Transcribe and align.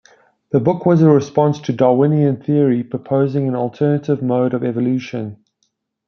The 0.49 0.59
book 0.59 0.83
was 0.83 1.03
a 1.03 1.11
response 1.11 1.61
to 1.61 1.71
Darwinian 1.71 2.37
theory, 2.37 2.83
proposing 2.83 3.47
an 3.47 3.53
alternative 3.55 4.19
mode 4.23 4.55
of 4.55 4.63
evolution. 4.63 5.37